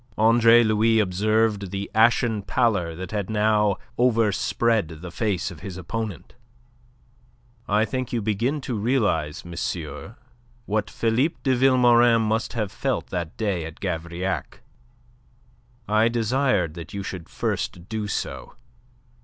Andre 0.17 0.63
Louis 0.63 0.97
observed 0.97 1.69
the 1.69 1.87
ashen 1.93 2.41
pallor 2.41 2.95
that 2.95 3.29
now 3.29 3.75
over 3.99 4.31
spread 4.31 4.87
the 4.87 5.11
face 5.11 5.51
of 5.51 5.59
his 5.59 5.77
opponent. 5.77 6.33
"I 7.67 7.85
think 7.85 8.11
you 8.11 8.19
begin 8.19 8.61
to 8.61 8.73
realize, 8.75 9.45
monsieur, 9.45 10.15
what 10.65 10.89
Philippe 10.89 11.35
de 11.43 11.55
Vilmorin 11.55 12.23
must 12.23 12.53
have 12.53 12.71
felt 12.71 13.11
that 13.11 13.37
day 13.37 13.63
at 13.63 13.79
Gavrillac. 13.79 14.61
I 15.87 16.07
desired 16.07 16.73
that 16.73 16.95
you 16.95 17.03
should 17.03 17.29
first 17.29 17.87
do 17.87 18.07
so. 18.07 18.55